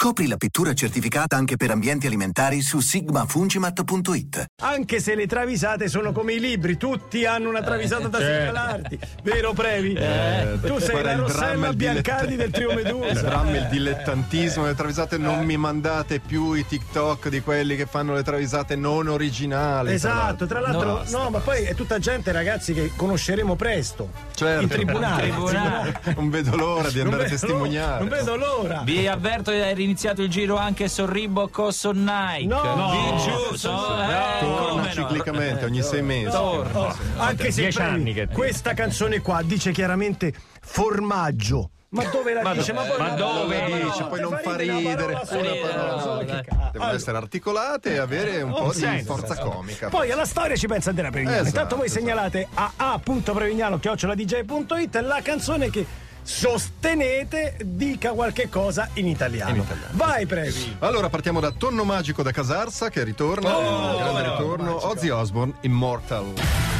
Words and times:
Scopri 0.00 0.28
la 0.28 0.36
pittura 0.36 0.74
certificata 0.74 1.34
anche 1.34 1.56
per 1.56 1.72
ambienti 1.72 2.06
alimentari 2.06 2.60
su 2.60 2.78
sigmafungimat.it. 2.78 4.46
Anche 4.62 5.00
se 5.00 5.16
le 5.16 5.26
travisate 5.26 5.88
sono 5.88 6.12
come 6.12 6.34
i 6.34 6.38
libri, 6.38 6.76
tutti 6.76 7.24
hanno 7.24 7.48
una 7.48 7.62
travisata 7.62 8.06
da 8.06 8.20
certo. 8.20 8.36
segnalarti. 8.36 8.98
Vero 9.24 9.52
Previ? 9.54 9.94
Eh, 9.94 10.60
tu 10.62 10.78
sei 10.78 11.02
la 11.02 11.10
il 11.14 11.24
dramma 11.24 11.26
Rossella 11.26 11.68
il 11.70 11.74
Biancardi 11.74 12.36
del 12.36 12.50
trio 12.52 12.70
Il 12.70 12.76
Medusa. 12.76 13.22
dramma 13.22 13.54
e 13.54 13.58
il 13.58 13.66
dilettantismo 13.70 14.62
delle 14.62 14.76
travisate, 14.76 15.18
non 15.18 15.44
mi 15.44 15.56
mandate 15.56 16.20
più 16.20 16.52
i 16.52 16.64
TikTok 16.64 17.28
di 17.28 17.40
quelli 17.40 17.74
che 17.74 17.86
fanno 17.86 18.14
le 18.14 18.22
travisate 18.22 18.76
non 18.76 19.08
originali. 19.08 19.92
Esatto, 19.92 20.46
tra 20.46 20.60
l'altro, 20.60 21.02
no, 21.08 21.30
ma 21.30 21.40
poi 21.40 21.64
è 21.64 21.74
tutta 21.74 21.98
gente, 21.98 22.30
ragazzi, 22.30 22.72
che 22.72 22.92
conosceremo 22.94 23.56
presto. 23.56 24.10
Certo. 24.32 24.62
In 24.62 24.68
tribunale. 24.68 25.22
Tribunale. 25.22 26.00
Non 26.14 26.30
vedo 26.30 26.54
l'ora 26.54 26.88
di 26.88 26.98
Non 26.98 27.06
andare 27.06 27.24
a 27.24 27.30
testimoniare. 27.30 27.98
Non 27.98 28.08
vedo 28.08 28.36
l'ora. 28.36 28.82
Vi 28.84 29.08
avverto 29.08 29.50
che 29.50 29.74
è 29.88 29.90
riniziato 29.90 30.22
il 30.22 30.28
giro 30.28 30.56
anche 30.56 30.86
su 30.88 31.06
Reebok 31.06 31.58
o 31.58 31.70
su 31.70 31.90
Nike. 31.92 32.46
No. 32.46 32.90
Di 32.90 32.98
giù, 33.22 33.54
so, 33.56 33.70
eh, 33.70 34.40
Torna 34.40 34.82
no. 34.82 34.88
ciclicamente 34.90 35.64
ogni 35.64 35.82
sei 35.82 36.02
mesi. 36.02 36.30
Torna. 36.30 36.78
Oh, 36.78 36.94
anche 37.16 37.50
se 37.50 37.68
anni 37.78 38.12
che- 38.12 38.28
questa 38.28 38.74
canzone 38.74 39.20
qua 39.20 39.40
dice 39.42 39.72
chiaramente 39.72 40.34
formaggio. 40.60 41.70
Ma 41.90 42.04
dove 42.04 42.34
la 42.34 42.52
dice? 42.52 42.74
Ma, 42.74 42.82
poi 42.82 42.98
ma 42.98 43.06
la- 43.08 43.14
dove 43.14 43.66
la- 43.66 43.76
dice? 43.78 44.04
Poi 44.04 44.20
non 44.20 44.38
fa 44.42 44.56
ridere. 44.56 45.14
Una 45.14 45.20
parola. 45.24 46.00
so 46.02 46.22
cazzo. 46.26 46.68
Devono 46.72 46.92
essere 46.92 47.16
articolate 47.16 47.94
e 47.94 47.96
avere 47.96 48.42
un 48.42 48.52
po' 48.52 48.72
di 48.74 48.80
senso. 48.80 49.16
forza 49.16 49.38
comica. 49.38 49.88
Poi 49.88 50.10
alla 50.10 50.26
storia 50.26 50.54
ci 50.54 50.66
pensa 50.66 50.90
Andrea 50.90 51.08
Prevignano. 51.10 51.36
Esatto, 51.38 51.48
Intanto 51.48 51.76
voi 51.76 51.86
esatto. 51.86 52.00
segnalate 52.04 52.46
a 52.52 52.72
a.prevignano.it 52.76 54.96
la 54.96 55.20
canzone 55.22 55.70
che 55.70 55.86
sostenete 56.28 57.56
dica 57.64 58.12
qualche 58.12 58.50
cosa 58.50 58.90
in 58.94 59.06
italiano. 59.06 59.54
In 59.56 59.62
italiano. 59.62 59.92
Vai 59.92 60.26
Previ. 60.26 60.76
Allora 60.80 61.08
partiamo 61.08 61.40
da 61.40 61.50
Tonno 61.52 61.84
Magico 61.84 62.22
da 62.22 62.32
Casarsa 62.32 62.90
che 62.90 63.02
ritorna, 63.02 63.56
Oh, 63.56 63.96
grande 63.96 64.22
ritorno, 64.30 64.86
Ozzy 64.86 65.08
Osbourne, 65.08 65.54
Immortal. 65.62 66.77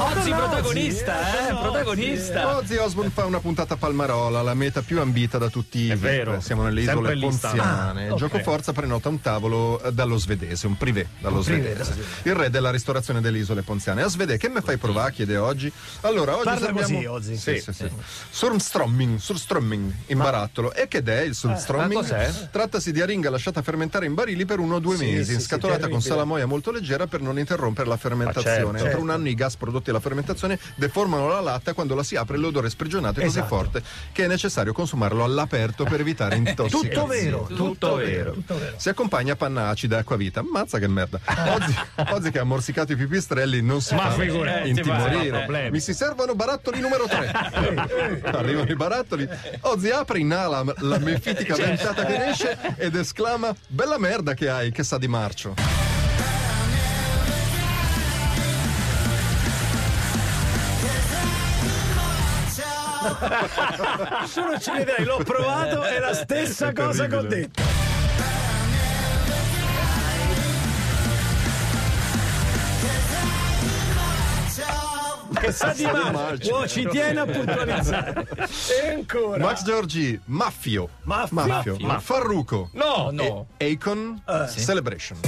Ozzy 0.00 0.30
protagonista, 0.34 1.48
eh, 1.50 1.54
protagonista. 1.60 2.56
Ozzy 2.56 2.76
Osbourne 2.76 3.10
fa 3.10 3.26
una 3.26 3.38
puntata 3.38 3.74
a 3.74 3.76
Palmarola, 3.76 4.40
la 4.40 4.54
meta 4.54 4.80
più 4.80 4.98
ambita 4.98 5.36
da 5.36 5.50
tutti 5.50 5.78
i 5.80 5.88
È 5.90 5.96
vero. 5.96 6.40
Siamo 6.40 6.62
nelle 6.62 6.80
isole 6.80 7.18
ponziane. 7.18 8.08
Ah, 8.08 8.12
ok. 8.12 8.18
Gioco 8.18 8.38
Forza 8.38 8.72
prenota 8.72 9.10
un 9.10 9.20
tavolo 9.20 9.80
eh, 9.82 9.92
dallo 9.92 10.16
svedese, 10.16 10.66
un 10.66 10.78
privé 10.78 11.06
dallo 11.18 11.40
privé, 11.40 11.74
svedese. 11.74 12.04
Il 12.22 12.34
re 12.34 12.48
della 12.48 12.70
ristorazione 12.70 13.20
delle 13.20 13.38
isole 13.38 13.60
ponziane. 13.60 14.02
A 14.02 14.08
Svede, 14.08 14.38
che 14.38 14.48
me 14.48 14.62
fai 14.62 14.78
provare? 14.78 15.12
chiede 15.12 15.36
oggi. 15.36 15.70
Allora, 16.00 16.34
oggi 16.34 16.44
Parla 16.44 16.66
serviamo... 16.66 16.94
così, 16.94 17.06
Ozzy. 17.06 17.36
Sì, 17.36 17.60
Sì, 17.60 17.60
sì, 17.60 17.72
sì. 17.72 17.90
Surströmming, 18.30 19.18
surströmming 19.18 19.92
in 20.06 20.18
barattolo. 20.18 20.72
E 20.72 20.88
che 20.88 21.02
è 21.02 21.20
il 21.20 21.34
surströmming? 21.34 21.92
ma 21.92 22.00
cos'è? 22.00 22.48
Trattasi 22.50 22.90
di 22.92 23.02
aringa 23.02 23.28
lasciata 23.28 23.60
fermentare 23.60 24.06
in 24.06 24.14
barili 24.14 24.46
per 24.46 24.60
uno 24.60 24.76
o 24.76 24.78
due 24.78 24.96
Sì, 24.96 25.04
mesi, 25.04 25.34
sì, 25.34 25.40
sì, 25.40 25.44
scatolata 25.46 25.88
con 25.88 26.00
salamoia 26.00 26.46
molto 26.46 26.70
leggera 26.70 27.06
per 27.06 27.20
non 27.20 27.38
interrompere 27.38 27.86
la 27.88 27.96
fermentazione. 27.98 28.78
certo. 28.78 28.84
Entro 28.84 29.00
un 29.02 29.10
anno 29.10 29.28
i 29.28 29.34
gas 29.34 29.56
prodotti 29.56 29.89
dalla 29.90 30.00
fermentazione 30.02 30.58
deformano 30.76 31.28
la 31.28 31.40
latta 31.40 31.72
quando 31.72 31.94
la 31.94 32.02
si 32.02 32.16
apre 32.16 32.36
l'odore 32.36 32.70
sprigionato 32.70 33.20
è 33.20 33.24
così 33.24 33.38
Esatto. 33.38 33.54
forte 33.56 33.82
che 34.12 34.24
è 34.24 34.26
necessario 34.28 34.72
consumarlo 34.72 35.24
all'aperto 35.24 35.84
per 35.84 36.00
evitare 36.00 36.36
intossicazioni. 36.40 36.88
Tutto 36.88 37.06
vero, 37.06 37.46
Tutto 37.54 37.94
vero. 37.96 38.32
tutto 38.32 38.58
vero. 38.58 38.74
Si 38.76 38.88
accompagna 38.88 39.32
a 39.32 39.36
panna 39.36 39.68
acida 39.68 39.96
e 39.96 40.00
acquavita. 40.00 40.42
Mazza 40.42 40.78
che 40.78 40.88
merda. 40.88 41.20
Oggi, 41.54 41.74
oggi 42.12 42.30
che 42.30 42.38
ha 42.38 42.44
morsicato 42.44 42.92
i 42.92 42.96
pipistrelli 42.96 43.62
non 43.62 43.80
si 43.80 43.94
Ma 43.94 44.10
fa 44.10 44.22
figurati, 44.22 44.68
intimorire. 44.68 45.68
Mi 45.70 45.80
si 45.80 45.92
servono 45.94 46.34
barattoli 46.34 46.80
numero 46.80 47.06
3. 47.06 47.30
Arrivano 48.32 48.70
i 48.70 48.76
barattoli. 48.76 49.28
Ozzy 49.60 49.90
apre, 49.90 50.18
inala 50.18 50.64
la 50.78 50.98
mefitica 50.98 51.54
ventata 51.56 52.04
che 52.04 52.16
ne 52.18 52.30
esce 52.30 52.58
ed 52.76 52.94
esclama: 52.94 53.54
Bella 53.66 53.98
merda 53.98 54.34
che 54.34 54.48
hai, 54.48 54.70
che 54.70 54.82
sa 54.82 54.98
di 54.98 55.08
marcio. 55.08 55.89
Non 64.36 64.60
ci 64.60 64.70
vedrai, 64.70 65.04
l'ho 65.04 65.22
provato, 65.24 65.82
è 65.82 65.98
la 65.98 66.12
stessa 66.14 66.68
È 66.68 66.72
cosa 66.72 67.06
che 67.06 67.16
ho 67.16 67.22
detto. 67.22 67.62
Che 75.32 75.52
sa 75.52 75.72
di 75.72 75.84
marcio. 75.84 76.54
oh, 76.56 76.66
ci 76.66 76.86
tiene 76.88 77.20
a 77.20 77.24
puntualizzare. 77.26 78.26
E 78.82 78.88
ancora. 78.94 79.44
Max 79.44 79.62
Giorgi, 79.64 80.20
Maffio. 80.26 80.88
Maffio. 81.02 81.76
Ma 81.80 82.00
Farruco. 82.00 82.70
No, 82.72 83.10
no. 83.12 83.46
E- 83.56 83.72
Akon, 83.72 84.20
Celebration. 84.48 85.18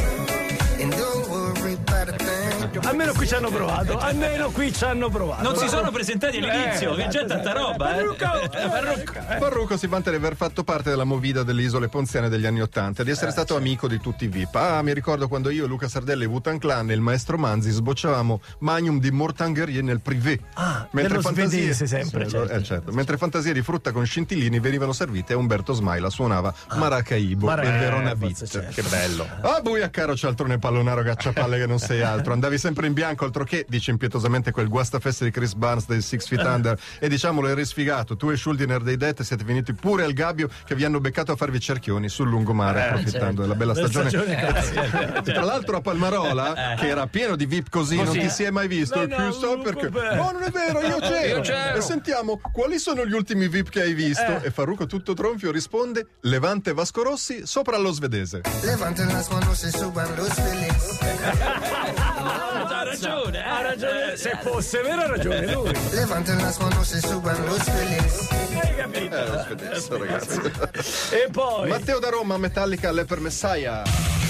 Qui 3.22 3.30
ci 3.30 3.36
hanno 3.36 3.50
provato, 3.50 3.98
almeno 3.98 4.50
qui 4.50 4.72
ci 4.72 4.82
hanno 4.84 5.08
provato. 5.08 5.44
Non 5.44 5.56
si 5.56 5.68
sono 5.68 5.92
presentati 5.92 6.38
all'inizio, 6.38 6.92
che 6.96 7.06
già 7.06 7.24
tanta 7.24 7.52
roba, 7.52 7.96
eh. 7.96 8.02
Parrucco. 8.16 9.20
Farruco 9.38 9.76
si 9.76 9.86
vanta 9.86 10.10
di 10.10 10.16
aver 10.16 10.34
fatto 10.34 10.64
parte 10.64 10.90
della 10.90 11.04
movida 11.04 11.44
delle 11.44 11.62
isole 11.62 11.86
ponziane 11.88 12.28
degli 12.28 12.46
anni 12.46 12.60
Ottanta, 12.62 13.04
di 13.04 13.12
essere 13.12 13.30
stato 13.30 13.54
amico 13.54 13.86
di 13.86 14.00
tutti 14.00 14.24
i 14.24 14.26
VIP. 14.26 14.56
Ah, 14.56 14.82
mi 14.82 14.92
ricordo 14.92 15.28
quando 15.28 15.50
io, 15.50 15.68
Luca 15.68 15.86
Sardelli, 15.86 16.24
Wutan 16.24 16.58
Clan 16.58 16.90
e 16.90 16.94
il 16.94 17.00
maestro 17.00 17.38
Manzi 17.38 17.70
sbocciavamo 17.70 18.40
Magnum 18.58 18.98
di 18.98 19.12
Mortangherie 19.12 19.82
nel 19.82 20.00
privé. 20.00 20.40
Ah, 20.54 20.88
dello 20.90 21.20
svedese 21.20 21.86
sempre, 21.86 22.24
Sì, 22.24 22.30
certo. 22.30 22.52
eh, 22.52 22.62
certo. 22.64 22.90
Mentre 22.90 23.18
fantasie 23.18 23.52
di 23.52 23.62
frutta 23.62 23.92
con 23.92 24.04
scintillini 24.04 24.58
venivano 24.58 24.92
servite 24.92 25.32
e 25.32 25.36
Umberto 25.36 25.74
Smaila 25.74 26.10
suonava 26.10 26.52
Maracaibo 26.74 27.46
Mara- 27.46 27.62
e 27.62 27.78
Verona 27.78 28.10
eh, 28.10 28.16
Beat. 28.16 28.46
certo. 28.46 28.72
Che 28.82 28.88
bello. 28.88 29.24
Ah, 29.42 29.60
buia 29.60 29.90
caro 29.90 30.16
cialtrone 30.16 30.58
pallonaro 30.58 31.02
gacciapalle 31.04 31.56
che 31.58 31.66
non 31.66 31.78
sei 31.78 32.02
altro. 32.02 32.32
Andavi 32.32 32.58
sempre 32.58 32.88
in 32.88 32.92
bianco, 32.94 33.10
altro 33.20 33.44
che, 33.44 33.64
dice 33.68 33.90
impietosamente 33.90 34.50
quel 34.50 34.68
guastafeste 34.68 35.24
di 35.24 35.30
Chris 35.30 35.54
Barnes 35.54 35.86
dei 35.86 36.00
Six 36.00 36.26
Feet 36.26 36.44
Under. 36.44 36.78
E 37.02 37.08
diciamolo, 37.08 37.48
eri 37.48 37.64
sfigato. 37.64 38.16
Tu 38.16 38.30
e 38.30 38.36
Schuldiner 38.36 38.82
dei 38.82 38.96
Det 38.96 39.22
siete 39.22 39.44
venuti 39.44 39.72
pure 39.72 40.04
al 40.04 40.12
gabbio 40.12 40.48
che 40.64 40.74
vi 40.74 40.84
hanno 40.84 41.00
beccato 41.00 41.32
a 41.32 41.36
farvi 41.36 41.58
cerchioni 41.60 42.08
sul 42.08 42.28
lungomare, 42.28 42.82
approfittando 42.88 43.42
della 43.42 43.54
bella 43.54 43.74
stagione. 43.74 44.08
stagione 44.08 44.36
classica. 44.36 45.22
Tra 45.22 45.42
l'altro 45.42 45.76
a 45.76 45.80
Palmarola, 45.80 46.74
che 46.78 46.86
era 46.86 47.06
pieno 47.06 47.36
di 47.36 47.46
VIP 47.46 47.68
così, 47.70 47.96
non 47.96 48.12
ti 48.12 48.28
si 48.30 48.44
è 48.44 48.50
mai 48.50 48.68
visto. 48.68 49.04
No, 49.06 49.16
no, 49.16 49.28
Luca, 49.28 49.62
perché. 49.62 49.88
No, 49.90 50.30
non 50.30 50.42
è 50.42 50.50
vero, 50.50 50.80
io 50.80 50.98
c'ero. 51.00 51.36
Io 51.36 51.40
c'ero. 51.40 51.78
E 51.78 51.80
sentiamo, 51.80 52.40
quali 52.52 52.78
sono 52.78 53.04
gli 53.06 53.12
ultimi 53.12 53.48
VIP 53.48 53.68
che 53.70 53.82
hai 53.82 53.94
visto? 53.94 54.40
E 54.42 54.50
Farruco 54.50 54.86
tutto 54.86 55.14
tronfio 55.14 55.50
risponde, 55.50 56.06
Levante 56.22 56.72
Vasco 56.72 57.02
Rossi 57.02 57.46
sopra 57.46 57.78
lo 57.78 57.90
svedese. 57.92 58.42
Levanten 58.64 59.08
las 59.08 59.30
manos 59.30 59.64
y 59.64 59.70
suban 59.70 60.14
los 60.16 60.32
feliz. 60.34 60.98
Ha 62.82 62.84
ragione, 62.84 63.38
eh. 63.38 63.48
Ha 63.48 63.62
ragione, 63.62 64.16
se 64.16 64.38
fosse 64.42 64.82
vero 64.82 65.02
ha 65.02 65.06
ragione 65.06 65.46
lui. 65.46 65.70
Levanten 65.94 66.36
las 66.38 66.58
manos 66.58 66.92
y 66.92 67.00
suban 67.00 67.36
los 67.46 67.62
feliz. 67.62 68.28
Hai 68.60 68.74
capito? 68.74 69.16
Eh, 69.16 69.82
lo 69.88 69.98
ragazzi. 69.98 70.40
E 71.14 71.28
poi 71.30 71.68
Matteo 71.68 72.00
da 72.00 72.08
Roma, 72.10 72.36
Metallica, 72.38 72.90
Le 72.90 73.04
per 73.04 73.20
Messiah. 73.20 74.21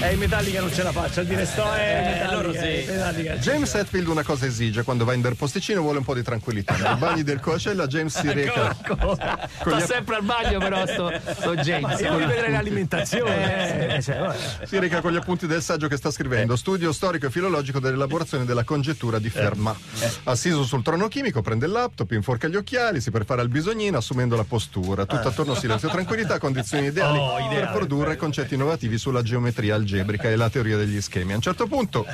È 0.00 0.12
in 0.12 0.18
Metallica 0.20 0.60
non 0.60 0.72
ce 0.72 0.84
la 0.84 0.92
faccio 0.92 1.20
a 1.20 1.22
dire 1.24 1.44
sto 1.44 1.72
è 1.74 2.02
Metallica, 2.04 2.32
loro 2.32 2.52
sì. 2.52 2.58
è 2.58 2.84
Metallica. 2.86 3.34
James 3.36 3.74
Hetfield 3.74 4.06
una 4.06 4.22
cosa 4.22 4.46
esige 4.46 4.84
quando 4.84 5.04
va 5.04 5.12
in 5.12 5.20
del 5.20 5.34
posticino 5.34 5.80
vuole 5.80 5.98
un 5.98 6.04
po' 6.04 6.14
di 6.14 6.22
tranquillità. 6.22 6.76
Nei 6.76 6.94
bagni 6.98 7.22
del 7.24 7.40
Coacella 7.40 7.88
James 7.88 8.16
si 8.16 8.32
reca 8.32 8.76
con 8.86 9.14
Sta 9.16 9.48
gli, 9.76 9.80
sempre 9.80 10.16
al 10.16 10.22
bagno 10.22 10.58
però 10.60 10.86
sto, 10.86 11.12
sto 11.32 11.56
James. 11.56 11.98
Io 12.00 12.16
mi 12.16 12.26
vedrei 12.26 12.52
l'alimentazione. 12.52 13.96
eh, 13.96 14.02
cioè, 14.02 14.34
si 14.64 14.78
reca 14.78 15.00
con 15.00 15.10
gli 15.12 15.16
appunti 15.16 15.48
del 15.48 15.62
saggio 15.62 15.88
che 15.88 15.96
sta 15.96 16.12
scrivendo, 16.12 16.54
studio 16.54 16.92
storico 16.92 17.26
e 17.26 17.30
filologico 17.30 17.80
dell'elaborazione 17.80 18.44
della 18.44 18.62
congettura 18.62 19.18
di 19.18 19.30
Fermat. 19.30 19.76
Assiso 20.24 20.62
sul 20.62 20.82
trono 20.84 21.08
chimico, 21.08 21.42
prende 21.42 21.66
il 21.66 21.72
laptop, 21.72 22.12
inforca 22.12 22.46
gli 22.46 22.56
occhiali, 22.56 23.00
si 23.00 23.10
prepara 23.10 23.42
al 23.42 23.48
bisognino 23.48 23.98
assumendo 23.98 24.36
la 24.36 24.44
postura. 24.44 25.06
Tutto 25.06 25.26
attorno 25.26 25.56
silenzio 25.56 25.88
e 25.88 25.90
tranquillità, 25.90 26.38
condizioni 26.38 26.86
ideali 26.86 27.18
per 27.48 27.72
produrre 27.72 28.14
concetti 28.14 28.54
innovativi 28.54 28.96
sulla 28.96 29.22
geometria 29.22 29.74
algebrica 29.74 29.87
e 29.96 30.36
la 30.36 30.50
teoria 30.50 30.76
degli 30.76 31.00
schemi. 31.00 31.32
A 31.32 31.36
un 31.36 31.42
certo 31.42 31.66
punto 31.66 32.06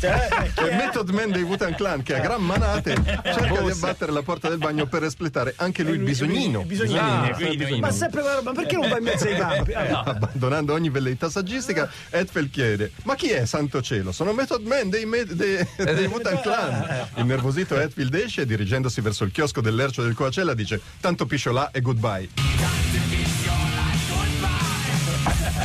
Cioè, 0.00 0.28
eh? 0.56 0.74
Method 0.76 1.08
Man 1.10 1.30
dei 1.32 1.42
Wutan 1.42 1.74
Clan 1.74 2.02
che 2.02 2.14
a 2.16 2.20
gran 2.20 2.40
manate 2.42 2.94
cerca 3.24 3.60
di 3.62 3.70
abbattere 3.70 4.12
la 4.12 4.22
porta 4.22 4.48
del 4.48 4.58
bagno 4.58 4.86
per 4.86 5.02
espletare 5.02 5.54
anche 5.56 5.82
lui 5.82 5.94
il 5.94 6.02
bisognino. 6.02 6.60
Il 6.60 6.66
bisognino. 6.66 7.00
Ah, 7.00 7.26
Eh, 7.36 7.56
bisognino. 7.56 7.78
Ma 7.86 7.90
sempre 7.90 8.22
ma 8.42 8.52
perché 8.52 8.76
non 8.76 8.88
vai 8.88 8.98
in 8.98 9.04
mezzo 9.04 9.26
ai 9.26 9.36
campi? 9.36 9.70
Eh, 9.72 9.90
Abbandonando 9.90 10.72
ogni 10.72 10.90
velleità 10.90 11.28
saggistica, 11.30 11.90
Edfeld 12.10 12.50
chiede: 12.50 12.92
Ma 13.04 13.14
chi 13.16 13.30
è 13.30 13.44
Santo 13.46 13.80
Cielo? 13.82 14.12
Sono 14.12 14.32
Method 14.32 14.64
Man 14.66 14.88
dei, 14.88 15.04
me- 15.04 15.24
dei, 15.24 15.66
dei 15.76 16.06
Wutan 16.06 16.40
Clan. 16.42 17.08
Innervosito, 17.16 17.78
Edfield 17.80 18.14
esce 18.14 18.42
e 18.42 18.46
dirigendosi 18.46 19.00
verso 19.00 19.24
il 19.24 19.32
chiosco 19.32 19.60
dell'ercio 19.60 20.02
del 20.02 20.14
Coacella 20.14 20.54
dice: 20.54 20.80
Tanto 21.00 21.26
piscio 21.26 21.50
là 21.50 21.70
e 21.72 21.80
goodbye. 21.80 22.28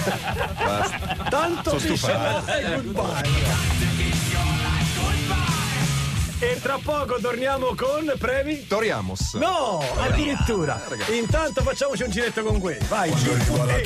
Basta. 0.04 1.16
Tanto 1.30 1.80
Sono 1.80 1.96
stufato. 1.96 2.52
goodbye. 2.82 3.22
E 6.40 6.60
tra 6.62 6.78
poco 6.84 7.20
torniamo 7.22 7.74
con 7.74 8.14
premi? 8.18 8.68
Toriamos. 8.68 9.36
No, 9.36 9.82
addirittura. 9.98 10.82
Intanto 11.18 11.62
facciamoci 11.62 12.04
un 12.04 12.10
giretto 12.10 12.44
con 12.44 12.60
quelli. 12.60 12.86
Vai, 12.88 13.12
G-U-E. 13.12 13.82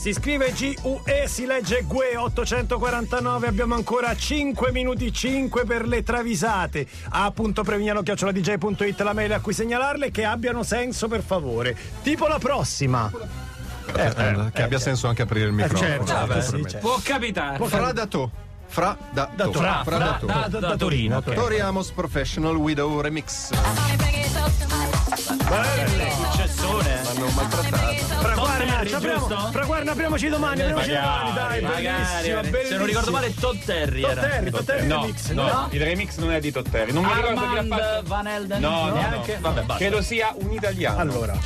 Si 0.00 0.14
scrive 0.14 0.52
G-U-E, 0.52 1.28
si 1.28 1.44
legge 1.44 1.84
GUE 1.86 2.16
849. 2.16 3.46
Abbiamo 3.46 3.74
ancora 3.74 4.16
5 4.16 4.72
minuti 4.72 5.12
5 5.12 5.66
per 5.66 5.86
le 5.86 6.02
travisate. 6.02 6.86
a.premiano.it 7.10 9.00
la 9.02 9.12
mail 9.12 9.32
a 9.34 9.40
cui 9.40 9.52
segnalarle 9.52 10.10
che 10.10 10.24
abbiano 10.24 10.62
senso 10.62 11.06
per 11.06 11.22
favore. 11.22 11.76
Tipo 12.02 12.26
la 12.28 12.38
prossima. 12.38 13.12
Eh, 13.94 14.50
che 14.54 14.62
abbia 14.62 14.78
senso 14.78 15.06
anche 15.06 15.20
aprire 15.20 15.48
il 15.48 15.52
microfono. 15.52 15.86
certo, 15.86 16.06
certo, 16.06 16.40
sì, 16.40 16.62
certo. 16.62 16.78
Può 16.78 16.98
capitare. 17.02 17.62
Fra 17.66 17.92
dato. 17.92 18.30
Fra 18.68 18.96
da 19.12 19.44
to. 19.44 19.52
Fra- 19.52 19.82
Fra 19.84 19.98
da 19.98 20.16
to. 20.18 20.26
Da, 20.26 20.46
da, 20.48 20.58
da 20.60 20.76
Torino. 20.76 21.18
ok. 21.18 21.34
Toriamos 21.34 21.90
Professional 21.90 22.56
Widow 22.56 23.02
Remix. 23.02 23.50
Successone. 25.16 27.02
L'hanno 27.02 27.26
maltrattata. 27.34 27.94
Fra 27.94 28.86
ci 28.86 28.94
apriamo- 28.94 29.26
fra 29.50 29.64
guarda, 29.64 29.90
apriamoci 29.92 30.28
domani, 30.28 30.60
apriamoci 30.62 30.90
domani, 30.92 31.32
dai, 31.34 31.60
Magari, 31.60 31.82
bellissima, 31.84 32.40
bellissima. 32.40 32.64
Se 32.68 32.76
non 32.76 32.86
ricordo 32.86 33.10
male, 33.10 33.34
Todd 33.34 33.56
Terry 33.64 34.00
Todd 34.00 34.10
era. 34.10 34.20
Terry, 34.22 34.50
Todd 34.50 34.64
Terry 34.64 34.86
No, 34.86 35.00
remix, 35.02 35.30
no, 35.30 35.68
il 35.70 35.80
remix 35.82 36.16
non 36.16 36.32
è 36.32 36.40
di 36.40 36.50
Totteri. 36.50 36.92
Non 36.92 37.04
mi 37.04 37.12
ricordo 37.12 37.40
chi 37.48 37.54
l'ha 37.68 37.76
fatto. 37.76 38.02
Van 38.08 38.26
Elden? 38.26 38.60
No, 38.60 38.86
no, 38.86 38.94
neanche? 38.94 39.34
no. 39.34 39.40
Vabbè, 39.40 39.60
basta. 39.62 39.76
Credo 39.84 40.02
sia 40.02 40.32
un 40.38 40.52
italiano. 40.52 40.98
Allora, 40.98 41.38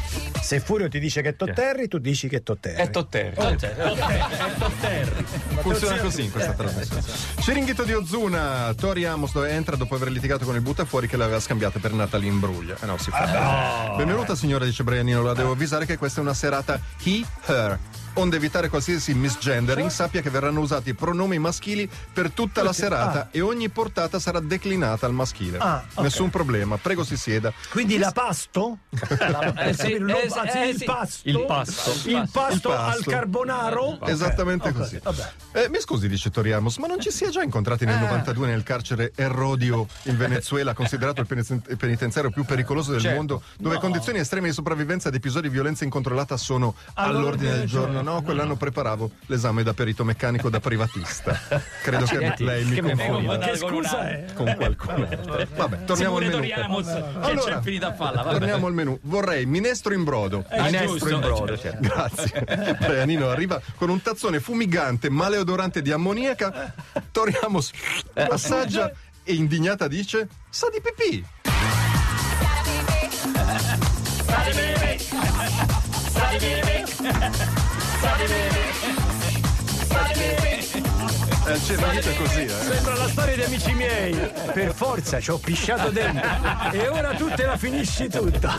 se 0.44 0.60
Furio 0.60 0.88
ti 0.88 1.00
dice 1.00 1.22
che 1.22 1.30
è 1.30 1.36
Todd 1.36 1.52
Terry, 1.52 1.88
tu 1.88 1.96
dici 1.96 2.28
che 2.28 2.36
è 2.36 2.42
Todd 2.42 2.58
Terry. 2.60 2.76
È 2.76 2.90
Terry, 2.90 3.34
ok, 3.34 3.62
è 3.62 4.54
Todd 4.58 4.72
Terry. 4.78 5.24
Funziona 5.62 5.96
così 5.96 6.24
in 6.24 6.30
questa 6.30 6.52
trasmissione. 6.52 7.02
Ciringhito 7.40 7.82
di 7.84 7.94
Ozuna, 7.94 8.74
Tori 8.76 9.06
Amos 9.06 9.34
entra 9.36 9.74
dopo 9.76 9.94
aver 9.94 10.10
litigato 10.10 10.44
con 10.44 10.54
il 10.54 10.60
buttafuori 10.60 11.08
che 11.08 11.16
l'aveva 11.16 11.40
scambiata 11.40 11.78
per 11.78 11.94
Natalie 11.94 12.28
Imbruglia. 12.28 12.76
Eh 12.78 12.84
no, 12.84 12.98
si 12.98 13.10
fa. 13.10 13.94
Benvenuta 13.96 14.34
signora, 14.34 14.66
dice 14.66 14.84
Brianino, 14.84 15.22
la 15.22 15.32
devo 15.32 15.52
avvisare 15.52 15.86
che 15.86 15.96
questa 15.96 16.20
è 16.20 16.22
una 16.22 16.34
serata 16.34 16.78
he, 17.02 17.24
her. 17.46 17.78
Onde 18.16 18.36
evitare 18.36 18.68
qualsiasi 18.68 19.12
misgendering, 19.12 19.90
sappia 19.90 20.20
che 20.20 20.30
verranno 20.30 20.60
usati 20.60 20.94
pronomi 20.94 21.38
maschili 21.38 21.88
per 22.12 22.30
tutta 22.30 22.62
la 22.62 22.72
serata 22.72 23.28
e 23.32 23.40
ogni 23.40 23.68
portata 23.70 24.20
sarà 24.20 24.38
declinata 24.38 25.06
al 25.06 25.12
maschile. 25.12 25.58
Ah, 25.58 25.84
ok. 25.94 26.02
Nessun 26.02 26.30
problema, 26.30 26.76
prego 26.76 27.02
si 27.02 27.16
sieda. 27.16 27.52
Quindi 27.70 27.98
la 27.98 28.12
pasto? 28.12 28.78
Eh, 29.64 29.72
sì, 29.74 29.98
Lo- 29.98 30.16
eh, 30.16 30.28
eh, 30.54 30.68
il 30.68 30.82
pasto? 30.84 31.28
Il 31.28 31.44
pasto. 31.46 32.08
Il 32.08 32.28
pasto, 32.30 32.76
al 32.76 33.04
carbonaro? 33.04 33.82
Ok, 33.82 34.08
Esattamente 34.08 34.68
ok, 34.68 34.74
così. 34.74 35.00
Vabbè. 35.02 35.32
Eh, 35.52 35.68
mi 35.68 35.80
scusi, 35.80 36.08
dice 36.08 36.30
Toriamos, 36.30 36.78
ma 36.78 36.86
non 36.86 37.00
ci 37.00 37.10
si 37.10 37.24
è 37.24 37.28
già 37.28 37.42
incontrati 37.42 37.84
nel 37.84 37.98
92 37.98 38.46
nel 38.46 38.62
carcere 38.62 39.12
Errodio 39.14 39.86
in 40.04 40.16
Venezuela, 40.16 40.74
considerato 40.74 41.20
il 41.20 41.26
penitenziario 41.26 42.30
più 42.30 42.44
pericoloso 42.44 42.92
del 42.96 43.14
mondo, 43.14 43.42
dove 43.58 43.78
condizioni 43.78 44.18
estreme 44.18 44.48
di 44.48 44.54
sopravvivenza 44.54 45.08
ed 45.08 45.14
episodi 45.14 45.48
di 45.48 45.54
violenza 45.54 45.84
incontrollata 45.84 46.36
sono 46.36 46.74
all'ordine 46.94 47.58
del 47.58 47.66
giorno? 47.66 48.02
No, 48.04 48.20
quell'anno 48.20 48.54
preparavo 48.54 49.12
l'esame 49.28 49.62
da 49.62 49.72
perito 49.72 50.04
meccanico 50.04 50.50
da 50.50 50.60
privatista. 50.60 51.40
Credo 51.82 52.04
che 52.04 52.34
lei 52.36 52.62
mi 52.66 52.78
confonda. 52.78 53.38
Che 53.38 53.56
scusa 53.56 54.10
è? 54.10 54.26
con 54.34 54.54
qualcun 54.54 55.06
altro. 55.10 55.46
Vabbè, 55.56 55.84
torniamo 55.84 56.16
al 56.18 56.24
menù. 56.26 56.46
Allora, 57.20 57.56
c'è 57.56 57.60
finita 57.62 57.86
a 57.86 57.94
falla. 57.94 58.22
vabbè. 58.22 58.38
Torniamo 58.38 58.66
al 58.66 58.74
menù. 58.74 58.98
Vorrei 59.04 59.46
minestro 59.46 59.94
in 59.94 60.04
brodo. 60.04 60.44
Minestro 60.50 60.86
giusto, 60.86 61.08
in 61.08 61.20
brodo, 61.20 61.56
certo. 61.56 61.78
Grazie. 61.80 62.76
Brianino 62.78 63.30
arriva 63.30 63.58
con 63.76 63.88
un 63.88 64.02
tazzone 64.02 64.38
fumigante, 64.38 65.08
maleodorante 65.08 65.80
di 65.80 65.90
ammoniaca. 65.90 66.74
Toriamos 67.10 67.70
assaggia 68.12 68.92
e 69.22 69.32
indignata 69.32 69.88
dice: 69.88 70.28
Sa 70.50 70.68
di 70.68 70.82
pipì. 70.82 71.24
Eh, 81.46 81.52
il 81.52 81.62
cervellito 81.64 82.08
è 82.08 82.16
così, 82.16 82.44
eh. 82.44 82.48
Sembra 82.48 82.94
la 82.94 83.08
storia 83.08 83.34
di 83.34 83.42
amici 83.42 83.72
miei. 83.74 84.14
Per 84.52 84.72
forza, 84.72 85.20
ci 85.20 85.30
ho 85.30 85.38
pisciato 85.38 85.90
dentro. 85.90 86.28
E 86.72 86.88
ora 86.88 87.14
tu 87.14 87.28
te 87.34 87.44
la 87.44 87.56
finisci 87.56 88.08
tutta. 88.08 88.56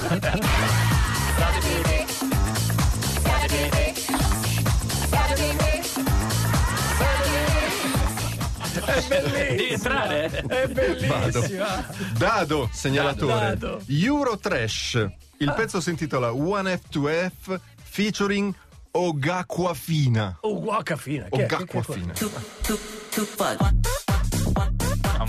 È 8.76 9.02
Devi 9.08 9.20
bellissima. 9.20 9.74
entrare? 9.74 10.26
È 10.26 10.68
Vado. 10.68 11.40
bellissima. 11.40 11.86
Dado, 12.18 12.70
segnalatore. 12.72 13.58
Dado. 13.58 13.82
Eurotrash. 13.88 15.08
Il 15.38 15.54
pezzo 15.56 15.82
si 15.82 15.90
intitola 15.90 16.30
1F2F 16.32 17.60
featuring 17.84 18.54
Ogaquafina. 18.96 20.38
Oh, 20.42 20.62
guacca 20.62 20.96
fina. 20.96 21.28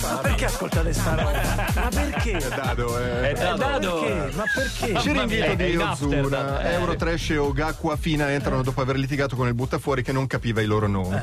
Ma 0.09 0.17
perché 0.17 0.45
ascoltate 0.45 0.93
sta 0.93 1.15
roba? 1.15 1.65
Ma 1.75 1.89
perché? 1.89 2.37
Dado, 2.37 2.99
eh. 2.99 3.31
È 3.31 3.55
Dado. 3.55 3.99
Perché? 3.99 4.35
Ma 4.35 4.43
perché? 4.53 4.99
Ciringhito 5.01 5.43
È 5.43 5.55
di 5.55 5.75
Ozuna, 5.75 6.61
eh. 6.61 6.73
Eurotrash 6.73 7.29
e 7.31 7.37
Ogaquafina 7.37 8.31
entrano 8.31 8.61
dopo 8.61 8.81
aver 8.81 8.97
litigato 8.97 9.35
con 9.35 9.47
il 9.47 9.53
buttafuori 9.53 10.03
che 10.03 10.11
non 10.11 10.27
capiva 10.27 10.61
i 10.61 10.65
loro 10.65 10.87
nomi. 10.87 11.19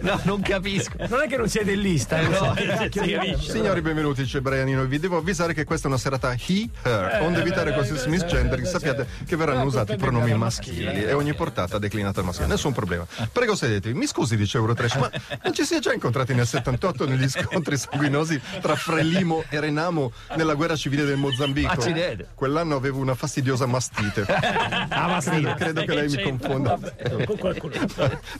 No, 0.00 0.20
non 0.24 0.40
capisco. 0.40 0.94
Non 1.08 1.22
è 1.22 1.26
che 1.26 1.36
non 1.36 1.48
siete 1.48 1.72
in 1.72 1.80
lista, 1.80 2.20
eh, 2.20 2.28
No, 2.28 2.54
capisce. 2.54 3.50
Signori, 3.50 3.80
benvenuti, 3.80 4.24
c'è 4.24 4.40
Brianino. 4.40 4.84
Vi 4.84 4.98
devo 4.98 5.16
avvisare 5.16 5.54
che 5.54 5.64
questa 5.64 5.86
è 5.86 5.90
una 5.90 5.98
serata 5.98 6.32
he, 6.32 6.68
her. 6.82 7.22
Onde 7.22 7.40
evitare 7.40 7.72
qualsiasi 7.72 8.08
misgendering, 8.08 8.66
sappiate 8.66 9.06
che 9.26 9.36
verranno 9.36 9.64
usati 9.64 9.96
pronomi 9.96 10.34
maschili 10.34 11.04
e 11.04 11.12
ogni 11.12 11.34
portata 11.34 11.78
declinata 11.78 12.20
al 12.20 12.26
maschile. 12.26 12.48
Nessun 12.48 12.72
problema. 12.72 13.06
Prego, 13.32 13.54
sedetevi. 13.54 13.96
Mi 13.98 14.06
scusi, 14.06 14.36
dice 14.36 14.58
Eurotrash, 14.58 14.94
ma 14.96 15.10
non 15.42 15.52
ci 15.54 15.64
si 15.64 15.74
è 15.74 15.78
già 15.78 15.92
incontrati 15.92 16.34
nel 16.34 16.46
78 16.46 17.06
negli 17.16 17.28
scontri 17.28 17.76
sanguinosi 17.76 18.40
tra 18.60 18.76
Frelimo 18.76 19.44
e 19.48 19.60
Renamo 19.60 20.12
nella 20.36 20.54
guerra 20.54 20.76
civile 20.76 21.04
del 21.04 21.16
Mozambico? 21.16 21.72
Accidenti. 21.72 22.26
Quell'anno 22.34 22.76
avevo 22.76 22.98
una 22.98 23.14
fastidiosa 23.14 23.66
mastite. 23.66 24.24
Credo, 25.26 25.54
credo 25.54 25.84
che 25.84 25.94
lei 25.94 26.08
mi 26.08 26.22
confonda. 26.22 26.78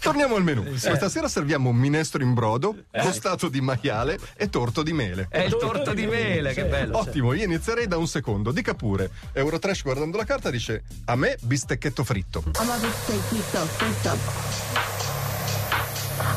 Torniamo 0.00 0.36
al 0.36 0.42
menù. 0.42 0.64
Questa 0.64 1.08
sera 1.08 1.28
serviamo 1.28 1.72
minestrro 1.72 2.22
in 2.22 2.34
brodo, 2.34 2.84
costato 3.00 3.48
di 3.48 3.60
maiale 3.60 4.18
e 4.36 4.48
torto 4.48 4.82
di 4.82 4.92
mele. 4.92 5.26
È 5.30 5.40
il 5.40 5.56
torto 5.56 5.92
di 5.92 6.06
mele, 6.06 6.52
che 6.52 6.64
bello. 6.64 6.98
Ottimo, 6.98 7.32
io 7.32 7.44
inizierei 7.44 7.86
da 7.86 7.96
un 7.96 8.06
secondo. 8.06 8.52
Dica 8.52 8.74
pure. 8.74 9.10
Eurotrash 9.32 9.82
guardando 9.82 10.16
la 10.16 10.24
carta 10.24 10.50
dice: 10.50 10.84
A 11.06 11.16
me 11.16 11.36
bistecchetto 11.40 12.04
fritto. 12.04 12.42
A 12.52 12.78
bistecchito 12.78 13.58
frito. 13.66 14.95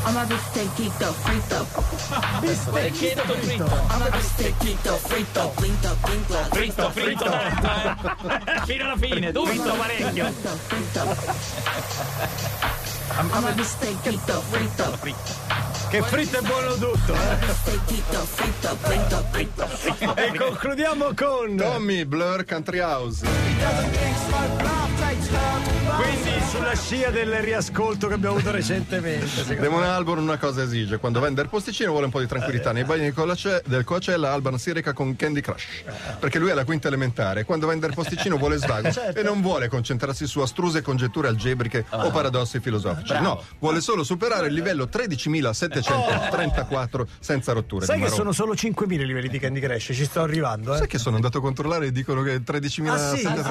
I'm 0.05 0.15
a 0.17 0.23
bistecchito 0.25 1.13
frito. 1.13 1.67
Bistecchito 2.39 3.33
fritto. 3.35 3.65
I'm 3.89 4.01
a 4.01 4.09
bistecchito 4.09 4.95
frito. 4.97 5.51
Flinto, 5.55 5.97
flinto, 6.01 6.37
Fritto, 6.51 6.91
fritto. 6.91 7.31
Fino 8.65 8.83
alla 8.85 8.97
fine, 8.97 9.31
fritto 9.31 9.73
parecchio. 9.75 10.25
frito, 10.25 10.57
frito. 10.67 11.15
I'm 13.19 13.45
a 13.45 13.51
bistecchito 13.51 14.41
frito. 14.49 14.97
Che 15.89 16.01
fritto 16.03 16.37
è 16.37 16.41
buono 16.41 16.73
tutto. 16.75 17.13
eh. 20.15 20.23
E 20.25 20.37
concludiamo 20.37 21.13
con. 21.15 21.55
Tommy 21.57 22.05
Blur 22.05 22.45
Country 22.45 22.79
House. 22.79 23.25
Quindi 25.95 26.28
sulla 26.49 26.73
scia 26.73 27.11
del 27.11 27.31
riascolto 27.41 28.07
che 28.07 28.15
abbiamo 28.15 28.33
avuto 28.35 28.49
recentemente. 28.49 29.55
Demone 29.59 29.85
Alborn 29.85 30.23
una 30.23 30.39
cosa 30.39 30.63
esige, 30.63 30.97
quando 30.97 31.19
vende 31.19 31.43
il 31.43 31.47
posticino 31.47 31.91
vuole 31.91 32.05
un 32.05 32.11
po' 32.11 32.21
di 32.21 32.25
tranquillità. 32.25 32.71
Nei 32.71 32.85
bagni 32.85 33.13
del 33.65 33.83
Coacella 33.83 34.33
Alban 34.33 34.57
si 34.57 34.73
reca 34.73 34.93
con 34.93 35.15
Candy 35.15 35.41
Crush, 35.41 35.83
perché 36.19 36.39
lui 36.39 36.49
è 36.49 36.55
la 36.55 36.65
quinta 36.65 36.87
elementare. 36.87 37.45
Quando 37.45 37.67
vende 37.67 37.85
il 37.85 37.93
posticino 37.93 38.37
vuole 38.37 38.57
svago 38.57 38.89
certo. 38.91 39.19
e 39.19 39.23
non 39.23 39.41
vuole 39.41 39.67
concentrarsi 39.67 40.25
su 40.25 40.39
astruse 40.39 40.81
congetture 40.81 41.27
algebriche 41.27 41.85
ah. 41.89 42.07
o 42.07 42.09
paradossi 42.09 42.59
filosofici. 42.59 43.13
Bravo. 43.13 43.27
No, 43.27 43.43
vuole 43.59 43.79
solo 43.79 44.03
superare 44.03 44.47
il 44.47 44.55
livello 44.55 44.89
13.734 44.91 47.05
senza 47.19 47.51
rotture. 47.51 47.85
Sai 47.85 48.01
che 48.01 48.09
sono 48.09 48.31
solo 48.31 48.53
5.000 48.53 48.91
i 48.91 49.05
livelli 49.05 49.29
di 49.29 49.37
Candy 49.37 49.59
Crush, 49.59 49.91
ci 49.93 50.05
sto 50.05 50.21
arrivando. 50.21 50.73
Eh. 50.73 50.77
Sai 50.77 50.87
che 50.87 50.97
sono 50.97 51.15
andato 51.15 51.37
a 51.37 51.41
controllare 51.41 51.85
e 51.85 51.91
dicono 51.91 52.23
che 52.23 52.41
13.734 52.41 52.89
ah, 52.89 53.15
sì? 53.15 53.25
ah, 53.27 53.43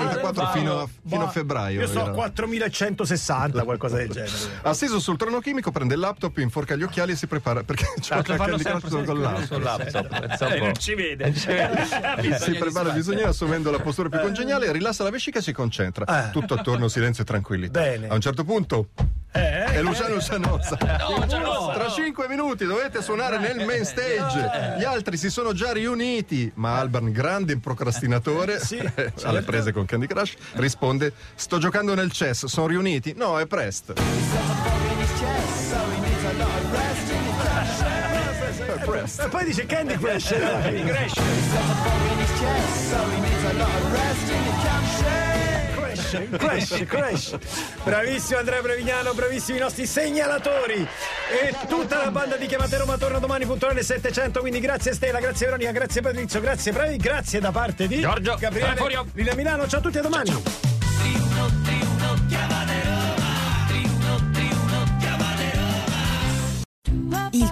fino, 0.50 0.52
fino, 0.52 0.81
a 0.83 0.88
boh. 1.02 1.28
febbraio. 1.28 1.81
Io 1.81 1.87
so 1.87 2.00
4.100 2.00 2.88
160, 2.88 3.64
qualcosa 3.64 3.97
del 3.97 4.09
genere. 4.09 4.33
Asseso 4.62 4.99
sul 4.99 5.16
trono 5.16 5.40
chimico, 5.40 5.71
prende 5.71 5.95
il 5.95 6.00
laptop, 6.00 6.38
inforca 6.38 6.76
gli 6.76 6.83
occhiali 6.83 7.12
e 7.12 7.16
si 7.16 7.26
prepara 7.26 7.62
perché 7.62 7.87
gioca 8.00 8.35
a 8.35 8.37
Candy 8.37 8.62
Crush 8.62 9.04
con 9.04 9.21
laptop. 9.21 9.62
laptop. 9.62 10.16
Eh, 10.49 10.61
non 10.61 10.75
ci 10.75 10.95
vede. 10.95 11.35
si 11.35 12.52
prepara 12.54 12.90
bisogna 12.90 13.18
bisogno 13.18 13.28
assumendo 13.28 13.71
la 13.71 13.80
postura 13.80 14.09
più 14.09 14.21
congeniale, 14.21 14.71
rilassa 14.73 15.02
la 15.02 15.11
vescica 15.11 15.40
e 15.40 15.42
si 15.42 15.52
concentra. 15.52 16.28
Eh. 16.28 16.30
Tutto 16.30 16.54
attorno 16.54 16.88
silenzio 16.88 17.23
e 17.23 17.26
tranquillità. 17.26 17.80
Bene. 17.80 18.09
A 18.09 18.14
un 18.14 18.21
certo 18.21 18.45
punto 18.45 18.88
eh, 19.30 19.64
è 19.64 19.82
Luciano 19.82 20.20
Cianosa. 20.20 20.76
Tra 20.76 21.88
cinque 21.94 22.28
minuti 22.28 22.64
dovete 22.64 23.02
suonare 23.02 23.38
nel 23.38 23.64
main 23.64 23.85
stage. 23.85 24.76
Gli 24.78 24.85
altri 24.85 25.16
si 25.16 25.30
sono 25.30 25.52
già 25.52 25.73
riuniti, 25.73 26.50
ma 26.54 26.78
Alban, 26.78 27.12
grande 27.12 27.56
procrastinatore, 27.58 28.58
Sì, 28.58 28.78
alle 28.78 29.12
certo. 29.16 29.42
prese 29.44 29.73
con 29.73 29.85
Candy 29.85 30.06
Crush, 30.06 30.35
risponde: 30.54 31.12
Sto 31.35 31.58
giocando 31.58 31.94
nel 31.94 32.11
chess, 32.11 32.47
sono 32.47 32.66
riuniti? 32.68 33.12
No, 33.16 33.38
è 33.38 33.47
presto. 33.47 33.94
È 38.66 38.85
presto. 38.85 39.23
E 39.23 39.28
poi 39.28 39.44
dice 39.44 39.66
Candy 39.66 39.97
Crush. 39.97 40.28
Candy 40.38 40.85
Crush. 40.85 41.20
Crash, 46.08 46.30
crash, 46.38 46.84
crash. 46.86 47.36
Bravissimo 47.82 48.38
Andrea 48.38 48.62
Brevignano, 48.62 49.12
bravissimi 49.12 49.58
i 49.58 49.60
nostri 49.60 49.86
segnalatori. 49.86 50.80
E 50.80 51.54
tutta 51.68 51.98
la 52.04 52.10
banda 52.10 52.36
di 52.36 52.46
Chiamate 52.46 52.78
Roma 52.78 52.96
torna 52.96 53.18
domani 53.18 53.44
puntuale 53.44 53.74
alle 53.74 53.82
700. 53.82 54.40
Quindi 54.40 54.60
grazie 54.60 54.94
Stella, 54.94 55.20
grazie 55.20 55.46
Veronica, 55.46 55.70
grazie 55.72 56.00
Patrizio, 56.00 56.40
grazie 56.40 56.72
Bravi, 56.72 56.96
grazie 56.96 57.40
da 57.40 57.50
parte 57.50 57.86
di 57.86 58.00
Giorgio, 58.00 58.36
Gabriele. 58.38 59.04
Lilla 59.12 59.34
Milano. 59.34 59.66
Ciao 59.68 59.80
a 59.80 59.82
tutti 59.82 59.98
a 59.98 60.02
domani. 60.02 60.30
Il 60.30 60.67